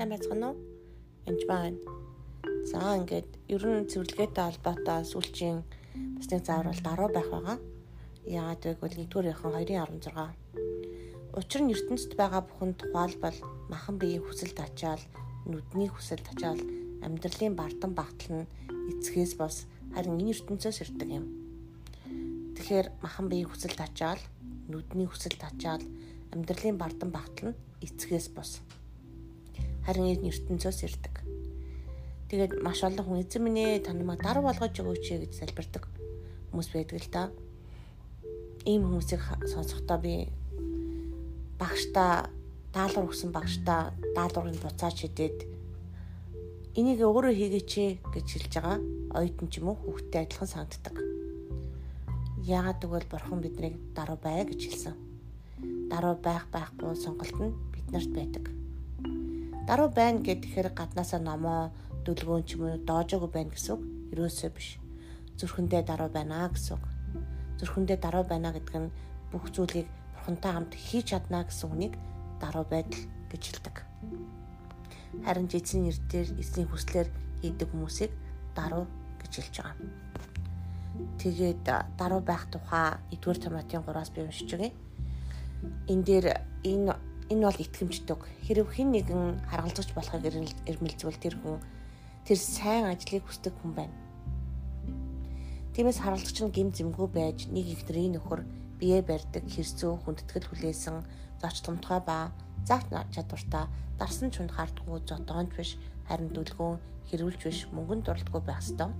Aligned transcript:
Сайн 0.00 0.16
байцгаана 0.16 0.48
уу? 0.48 0.58
Энд 1.28 1.42
байна. 1.44 1.76
За 2.64 2.96
ингээд 2.96 3.28
ер 3.52 3.64
нь 3.68 3.84
цэвэрлэгээтэй 3.84 4.44
холбоотой 4.48 5.04
сүүлчийн 5.04 5.60
бас 6.16 6.26
нэг 6.32 6.40
бол 6.48 6.80
даруй 6.88 7.10
байх 7.12 7.28
байгаа. 7.28 7.58
Яагаад 8.24 8.80
гэвэл 8.80 8.96
нэгдүгээр 8.96 9.32
яхан 9.36 9.52
2.16. 9.60 11.36
Учир 11.36 11.60
нь 11.60 11.72
ертөнцид 11.76 12.16
байгаа 12.16 12.48
бүхэн 12.48 12.72
тухайлбал 12.80 13.38
махан 13.68 14.00
биеийн 14.00 14.24
хүсэл 14.24 14.56
тачаал, 14.56 15.04
нүдний 15.44 15.92
хүсэл 15.92 16.24
тачаал, 16.24 16.60
амьдралын 17.04 17.52
бардам 17.60 17.92
багтал 17.92 18.32
нь 18.40 18.50
эцгээс 18.96 19.36
бос 19.36 19.68
харин 19.92 20.16
энэ 20.16 20.32
ертөнцөөс 20.32 20.80
ирдэг 20.80 21.08
юм. 21.12 21.28
Тэгэхээр 22.56 23.04
махан 23.04 23.28
биеийн 23.28 23.52
хүсэл 23.52 23.76
тачаал, 23.76 24.22
нүдний 24.64 25.04
хүсэл 25.12 25.36
тачаал, 25.36 25.84
амьдралын 26.32 26.80
бардам 26.80 27.12
багтал 27.12 27.52
нь 27.52 27.60
эцгээс 27.84 28.32
бос 28.32 28.64
харин 29.86 30.24
ертөнцөөс 30.28 30.80
ирдэг. 30.84 31.14
Тэгээд 32.30 32.62
маш 32.62 32.86
олон 32.86 33.02
хүн 33.02 33.22
эзэн 33.26 33.42
минь 33.42 33.58
ээ 33.58 33.82
та 33.82 33.90
намайг 33.90 34.22
дар 34.22 34.38
болгож 34.38 34.70
өгөөч 34.70 35.06
гэж 35.26 35.32
залбирдаг 35.34 35.90
хүмүүс 36.54 36.68
байдаг 36.70 36.98
л 37.02 37.10
да. 37.10 37.22
Ийм 38.62 38.86
хүмүүсийг 38.86 39.18
сонсохдоо 39.50 39.98
би 39.98 40.30
багшта 41.58 42.30
даалгавар 42.70 43.10
өгсөн 43.10 43.34
багшта 43.34 43.90
даалгаврыг 44.14 44.62
буцааж 44.62 45.10
хидээд 45.10 45.42
энийг 46.78 47.02
өөрөө 47.02 47.34
хийгээч 47.34 47.72
гэж 48.14 48.26
хэлж 48.30 48.52
байгаа 48.62 48.78
оюутан 49.18 49.48
ч 49.50 49.58
юм 49.58 49.74
уу 49.74 49.78
хүүхдтэй 49.82 50.22
адилхан 50.22 50.50
санагддаг. 50.54 50.96
Яагаад 52.46 52.78
гэвэл 52.78 53.10
бурхан 53.10 53.42
биднийг 53.42 53.74
даруй 53.90 54.18
бай 54.22 54.46
гэж 54.46 54.60
хэлсэн. 54.70 54.94
Даруй 55.90 56.14
байх 56.22 56.46
байхгүй 56.54 56.94
сонголт 56.94 57.34
нь 57.42 57.58
биднэрт 57.74 58.14
байдаг 58.14 58.59
Даруй 59.68 59.88
байна 59.92 60.20
гэхээр 60.24 60.68
гаднаасаа 60.72 61.20
номоо 61.20 61.70
дүлгөөн 62.04 62.44
ч 62.46 62.56
юм 62.56 62.62
уу 62.64 62.78
доожоогүй 62.88 63.30
байна 63.32 63.50
гэсэн 63.52 63.72
үг 63.76 63.82
ерөөсөө 64.12 64.50
биш. 64.56 64.68
Зүрхэндээ 65.38 65.82
даруй 65.84 66.10
байна 66.10 66.48
гэсэн 66.48 66.76
үг. 66.76 66.84
Зүрхэндээ 67.60 67.98
даруй 68.00 68.24
байна 68.24 68.50
гэдэг 68.56 68.76
нь 68.80 68.94
бүх 69.30 69.44
зүйлийг 69.54 69.88
бурхантай 70.16 70.52
хамт 70.52 70.72
хийж 70.74 71.12
чадна 71.12 71.44
гэсэн 71.44 71.68
үнийг 71.70 71.94
даруй 72.40 72.64
байдал 72.64 73.04
гэж 73.30 73.42
хэлдэг. 73.46 73.76
Харин 75.24 75.48
эзэн 75.52 75.84
нэрээр 75.86 76.28
эзний 76.40 76.66
хүслээр 76.66 77.08
хийдэг 77.42 77.68
хүмүүсийг 77.70 78.12
даруй 78.56 78.84
гэж 79.20 79.32
хэлж 79.36 79.56
байгаа. 79.60 79.76
Тэгээд 81.20 81.64
даруй 82.00 82.20
байх 82.24 82.48
тухай 82.50 82.96
1-р 83.12 83.38
Тимотийн 83.38 83.84
3-аас 83.84 84.10
би 84.10 84.24
уншиж 84.24 84.50
өгье. 84.56 84.72
Энэ 85.92 86.04
дээр 86.04 86.26
энэ 86.64 86.96
энэ 87.30 87.46
бол 87.46 87.62
итгэмждэг. 87.62 88.20
Хэрв 88.44 88.68
хэн 88.74 88.90
нэгэн 88.90 89.46
харгалзаж 89.46 89.94
болохыг 89.94 90.26
эрмэлзвэл 90.66 91.22
тэр 91.22 91.38
хүн 91.38 91.62
тэр 92.26 92.38
сайн 92.38 92.90
ажлыг 92.90 93.22
хүсдэг 93.22 93.54
хүн 93.62 93.72
байна. 93.78 93.96
Тиймээс 95.78 96.02
харгалзагч 96.02 96.38
нь 96.42 96.50
гим 96.50 96.68
зэмгүй 96.74 97.08
байж 97.14 97.46
нэг 97.46 97.66
ихнэрийн 97.70 98.18
нөхөр 98.18 98.42
бие 98.82 98.98
барьдаг 99.06 99.46
хэрцүү 99.46 100.02
хүндэтгэл 100.02 100.50
хүлээсэн 100.50 100.96
зоч 101.38 101.56
томтгой 101.62 102.00
ба 102.02 102.34
загт 102.66 102.90
чадвартай 103.14 103.64
дарсан 103.94 104.34
чунд 104.34 104.50
хартгүй 104.50 104.98
зодоонч 105.06 105.50
биш 105.54 105.78
харин 106.10 106.34
дүлгөөн 106.34 106.82
хэрүүлж 107.08 107.40
биш 107.46 107.58
мөнгөнд 107.70 108.04
дурлдаггүй 108.10 108.42
байх 108.42 108.58
ёстой. 108.58 108.90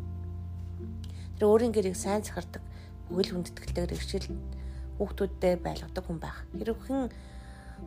Тэр 1.35 1.51
өөрийн 1.51 1.75
гэрийг 1.75 1.99
сайн 1.99 2.23
захирдаг 2.23 2.63
бүхэл 3.11 3.35
хүндэтгэлтэйгээр 3.35 3.95
иршил 3.97 4.27
хүүхдүүдтэй 4.97 5.55
байлгадаг 5.59 6.05
хүн 6.07 6.19
байх. 6.23 6.39
Хэрв 6.55 6.79
хэн 6.87 7.11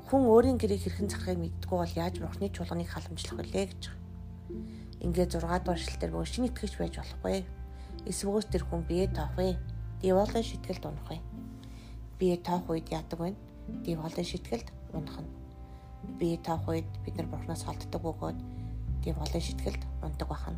хүн 0.09 0.23
өөрийн 0.29 0.57
гэрийг 0.61 0.81
хэрхэн 0.83 1.09
захахыг 1.09 1.39
мэддэггүй 1.41 1.77
бол 1.79 1.97
яаж 1.97 2.15
бурхны 2.21 2.47
чуулганыг 2.49 2.89
халамжлах 2.89 3.37
вүлээ 3.39 3.65
гэж. 3.69 3.83
Ингээд 5.05 5.31
6 5.37 5.41
дугаар 5.41 5.81
шилтэр 5.81 6.11
бөө 6.13 6.25
шинэ 6.25 6.47
итгэж 6.49 6.73
байж 6.77 6.93
болохгүй. 6.99 7.37
Эсвэл 8.09 8.45
тэр 8.45 8.63
хүн 8.67 8.81
бие 8.85 9.07
тоох 9.07 9.33
вэ? 9.39 9.57
Диволын 10.01 10.43
шитгэлд 10.43 10.83
унах 10.85 11.07
вэ? 11.09 11.17
Бие 12.19 12.37
тоох 12.37 12.69
үед 12.69 12.87
яадаг 12.91 13.19
вэ? 13.19 13.35
Диволын 13.85 14.27
шитгэлд 14.27 14.67
унах 14.93 15.17
нь. 15.23 15.31
Бие 16.19 16.37
тоох 16.37 16.67
үед 16.67 16.87
бид 17.03 17.15
нар 17.17 17.27
бурхнаас 17.31 17.63
холддог 17.63 18.01
бөгөөд 18.03 18.39
диволын 19.03 19.43
шитгэлд 19.43 19.81
ундаг 20.03 20.27
бахан. 20.27 20.57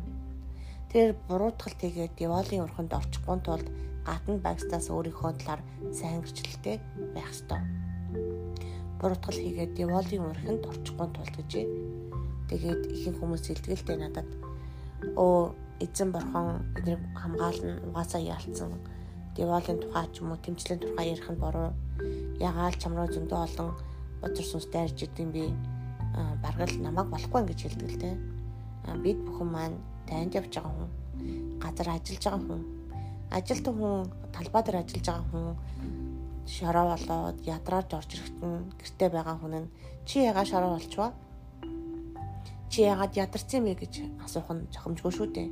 Тэр 0.90 1.14
буруутгалт 1.26 1.80
хийгээд 1.80 2.18
диволын 2.18 2.64
урханд 2.66 2.92
орчихгүй 2.94 3.38
тулд 3.42 3.66
гадна 4.06 4.38
багстаас 4.42 4.86
өөрийнхөө 4.90 5.32
талаар 5.42 5.62
сайн 5.90 6.22
гэрчлэлтэй 6.22 6.76
байх 7.14 7.30
ёстой 7.34 7.62
буруутгал 9.00 9.38
хийгээд 9.38 9.76
Деволын 9.76 10.28
урхинд 10.30 10.62
орчихгүй 10.70 11.08
тулд 11.12 11.34
гэжээ. 11.36 11.66
Тэгээд 12.48 12.82
ихэнх 12.94 13.18
хүмүүс 13.20 13.44
илтгэлтэй 13.52 13.96
надад 14.00 14.28
өө 15.16 15.52
эзэн 15.84 16.10
борхон 16.14 16.64
эднийг 16.78 17.02
хамгаална 17.20 17.72
угаасаа 17.88 18.22
яалцсан 18.22 18.72
Деволын 19.36 19.78
тухай 19.82 20.06
ч 20.12 20.24
юм 20.24 20.32
уу 20.32 20.40
тэмцлийн 20.40 20.80
тухай 20.80 21.12
ярих 21.12 21.28
нь 21.28 21.42
буруу. 21.42 21.76
Ягаал 22.40 22.76
чамруу 22.80 23.08
зөндөө 23.12 23.40
олон 23.46 23.70
бодор 24.20 24.46
сүнс 24.48 24.66
дайрж 24.72 24.98
идэм 25.04 25.28
би 25.36 25.44
баргал 26.42 26.72
намайг 26.80 27.08
болохгүй 27.12 27.40
ингэж 27.44 27.60
хэлдэг 27.62 27.90
л 27.92 28.00
дээ. 28.00 28.16
Бид 29.04 29.18
бүхэн 29.26 29.48
маань 29.52 29.76
танд 30.08 30.32
явж 30.38 30.56
байгаа 30.56 30.72
хүн, 30.72 30.90
газар 31.60 31.88
ажиллаж 31.92 32.24
байгаа 32.24 32.42
хүн, 32.46 32.62
ажилтан 33.36 33.74
хүн, 33.76 33.96
талбай 34.32 34.62
дээр 34.64 34.80
ажиллаж 34.80 35.06
байгаа 35.06 35.26
хүн 35.28 35.48
шороо 36.46 36.94
болоод 36.94 37.38
ядраарж 37.42 37.90
орж 37.98 38.10
ирэхэд 38.14 38.38
нь 38.46 38.70
гэрте 38.78 39.06
байгаа 39.10 39.36
хүн 39.42 39.54
нь 39.66 39.72
чи 40.06 40.22
ягаа 40.22 40.46
шороо 40.46 40.78
болчваа? 40.78 41.10
Чи 42.70 42.86
ягаад 42.86 43.18
ядарсан 43.18 43.66
бэ 43.66 43.74
гэж 43.74 43.94
асуух 44.22 44.48
нь 44.54 44.66
жохомжгүй 44.70 45.12
шүү 45.12 45.28
дээ. 45.34 45.48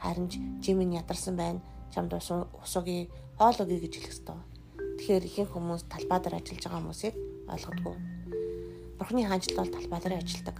Харин 0.00 0.28
чи 0.62 0.70
минь 0.72 0.96
ядарсан 0.96 1.36
байна. 1.36 1.60
Чамд 1.92 2.12
ус 2.16 2.32
усуугийн 2.64 3.08
хоол 3.36 3.58
өгье 3.60 3.80
гэж 3.84 3.92
хэлэх 3.96 4.12
ёстой. 4.12 4.40
Тэгэхээр 4.96 5.24
ихэнх 5.28 5.52
хүмүүс 5.52 5.82
талбай 5.92 6.18
дээр 6.20 6.38
ажиллаж 6.40 6.64
байгаа 6.64 6.80
хүмүүсийг 6.80 7.14
ойлгодгүй. 7.52 7.96
Бурхны 8.98 9.22
хаанчл 9.28 9.56
бол 9.56 9.70
талбай 9.70 10.00
дээр 10.00 10.18
ажилладаг. 10.20 10.56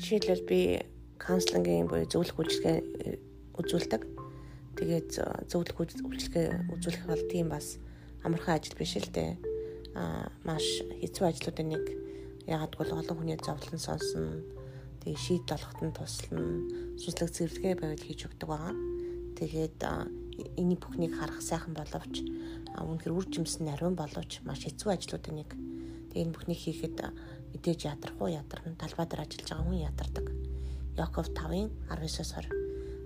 Жишээлбэл 0.00 0.48
би 0.48 0.60
каунслингийн 1.18 1.88
буюу 1.88 2.08
зөвлөх 2.10 2.36
үйлчилгээ 2.36 2.76
э, 2.80 3.18
үзүүлдэг 3.56 4.13
Тэгээд 4.74 5.10
зөвлөх 5.50 5.78
үйлчлэгээ 5.78 6.70
үзүүлэх 6.74 7.04
бол 7.06 7.24
тийм 7.30 7.54
бас 7.54 7.78
амархан 8.26 8.58
ажил 8.58 8.74
биш 8.74 8.98
л 8.98 9.10
дээ. 9.14 9.38
Аа 9.94 10.28
маш 10.42 10.82
хэцүү 11.00 11.24
ажлуудын 11.30 11.68
нэг 11.70 11.84
ягаад 12.50 12.74
гэвэл 12.74 12.98
олон 12.98 13.16
хүний 13.18 13.38
зовлон 13.38 13.78
сонсно. 13.78 14.42
Тэгээ 15.04 15.20
шийдэл 15.20 15.56
олоход 15.56 15.80
нь 15.84 15.96
туслана. 15.96 16.42
Сүнслэг 16.98 17.30
зэрлэгээ 17.30 17.74
байвал 17.78 18.02
хийж 18.02 18.20
өгдөг 18.26 18.48
байгаа. 18.48 18.74
Тэгээд 19.38 19.78
энийг 20.58 20.80
бүхнийг 20.82 21.14
харах 21.14 21.38
сайхан 21.38 21.74
боловч 21.76 22.24
үнэхэр 22.74 23.14
үр 23.14 23.26
жимсэн 23.30 23.70
ариун 23.70 23.94
боловч 23.94 24.42
маш 24.42 24.66
хэцүү 24.66 24.90
ажлуудын 24.90 25.38
нэг. 25.38 25.50
Тэгээ 26.10 26.24
энэ 26.26 26.34
бүхнийг 26.34 26.60
хийхэд 26.60 26.98
мэдээж 27.54 27.80
ядрах 27.86 28.18
уу 28.18 28.32
ядарна. 28.32 28.74
Талбай 28.74 29.06
дээр 29.06 29.22
ажиллаж 29.22 29.48
байгаа 29.50 29.66
хүн 29.70 29.86
ядардаг. 29.86 30.26
Яков 30.98 31.26
5-ын 31.30 31.70
19-оос 31.90 32.32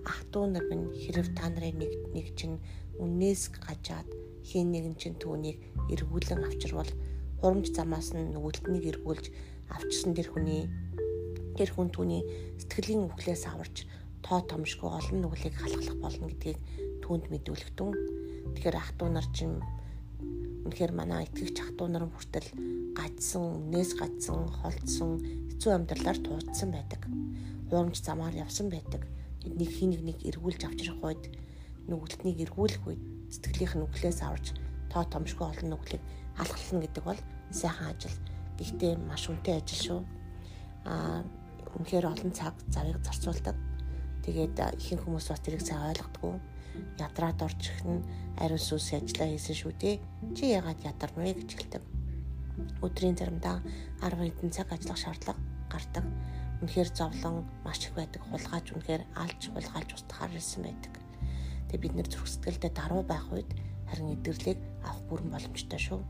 Атуу 0.05 0.45
нар 0.47 0.65
минь 0.69 0.91
хэрв 0.93 1.33
та 1.35 1.49
нарын 1.49 1.79
нэг 1.79 1.91
нэг 2.15 2.27
чинь 2.37 2.57
үннээс 2.99 3.51
гажаад 3.59 4.07
хэн 4.47 4.71
нэгэн 4.71 4.95
чинь 4.95 5.19
түүнийг 5.19 5.57
эргүүлэн 5.91 6.45
авчирвал 6.47 6.91
хурамч 7.39 7.73
замаас 7.75 8.15
нь 8.15 8.31
нүгэлтнийг 8.31 8.85
эргүүлж 8.91 9.25
авчирсан 9.75 10.13
тэр 10.15 10.29
хүний 10.31 10.67
тэр 11.57 11.69
хүн 11.75 11.89
түүний 11.91 12.23
сэтгэлийн 12.59 13.07
үхлээс 13.11 13.43
аварч 13.51 13.87
тоо 14.23 14.39
томшгүй 14.43 14.89
олон 14.89 15.19
нүглийг 15.23 15.55
халахлах 15.59 15.97
болно 16.03 16.27
гэдгийг 16.31 16.59
түүнд 17.03 17.25
мэдүүлэгдэн 17.31 17.89
тэгэхээр 18.55 18.77
ахтуу 18.79 19.07
нар 19.11 19.27
чинь 19.35 19.59
Үнэхээр 20.69 20.93
манай 20.93 21.25
итгэгч 21.25 21.57
ахтуу 21.65 21.87
нар 21.89 22.05
хүртэл 22.05 22.45
гажсан, 22.93 23.73
нээс 23.73 23.97
гажсан, 23.97 24.45
холдсон, 24.61 25.17
хэцүү 25.49 25.71
амьдралаар 25.73 26.19
туудсан 26.21 26.69
байдаг. 26.69 27.09
Хурамч 27.71 27.97
замаар 28.03 28.35
явсан 28.35 28.69
байдаг 28.69 29.07
нэг 29.57 29.69
хин 29.69 29.91
нэг 30.05 30.21
эргүүлж 30.25 30.61
авчрах 30.65 30.99
үед 31.01 31.23
нүгэлтнийг 31.89 32.37
эргүүлэх 32.45 32.83
үед 32.85 33.01
сэтгэлийнх 33.33 33.73
нь 33.75 33.81
нүглээс 33.81 34.19
аварч 34.21 34.53
тоо 34.91 35.03
томшгүй 35.09 35.45
олон 35.47 35.69
нүглийг 35.73 36.03
алхална 36.37 36.83
гэдэг 36.85 37.03
бол 37.05 37.21
сайхан 37.49 37.93
ажил. 37.93 38.17
Гэхдээ 38.57 38.93
маш 38.97 39.29
үнэтэй 39.29 39.55
ажил 39.57 39.81
шүү. 39.85 39.99
Аа 40.85 41.23
үнэхээр 41.77 42.05
олон 42.09 42.31
цаг 42.33 42.53
завыг 42.73 43.01
зарцуулдаг. 43.05 43.55
Тэгээд 44.25 44.57
ихэнх 44.77 45.03
хүмүүс 45.05 45.29
бас 45.29 45.41
тэрийг 45.41 45.63
сайн 45.65 45.93
ойлгодгүй. 45.93 46.33
Ядраад 46.97 47.39
орж 47.41 47.61
ирэх 47.65 47.83
нь 47.85 48.05
ариун 48.37 48.61
сүнс 48.61 48.93
ажиллаа 48.97 49.29
хийсэн 49.29 49.57
шүү 49.57 49.73
дээ. 49.77 49.95
Чи 50.35 50.43
яагаад 50.53 50.81
ядарна 50.85 51.23
вэ 51.25 51.33
гэж 51.37 51.49
хэлдэг. 51.53 51.83
Өдрийн 52.83 53.15
заримдаа 53.17 53.61
10 54.01 54.19
хэдэн 54.19 54.51
цаг 54.53 54.69
ажиллах 54.73 54.99
шаардлага 54.99 55.39
гардаг 55.69 56.05
үнэхээр 56.61 56.89
зовлон 56.91 57.47
маш 57.63 57.87
их 57.87 57.93
байдаг. 57.95 58.21
Хулгайч 58.27 58.71
үнэхээр 58.75 59.03
алж 59.15 59.41
хулгайлж 59.51 59.89
устгахаар 59.95 60.35
ирсэн 60.35 60.63
байдаг. 60.67 60.93
Тэгээ 61.71 61.83
бид 61.83 61.93
нэр 61.95 62.07
зүрх 62.09 62.27
сэтгэлдээ 62.27 62.71
даруй 62.75 63.03
байх 63.03 63.27
үед 63.31 63.49
харин 63.87 64.13
эдэрлийг 64.19 64.59
авах 64.83 65.03
бүрэн 65.07 65.29
боломжтой 65.31 65.79
шүү. 65.79 66.01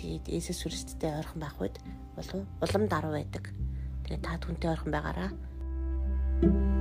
Тэгээд 0.00 0.28
Есүс 0.32 0.64
Христтэй 0.64 1.12
ойрхон 1.12 1.40
байх 1.40 1.56
үед 1.60 1.76
болов 2.16 2.44
улам 2.64 2.84
даруй 2.88 3.12
байдаг. 3.20 3.44
Тэгээд 4.04 4.24
та 4.24 4.40
түнтэй 4.40 4.70
ойрхон 4.72 4.92
байгаараа. 4.92 5.30
thank 6.36 6.52
you 6.52 6.75